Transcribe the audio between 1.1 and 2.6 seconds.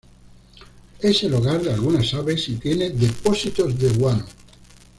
el hogar de algunas aves y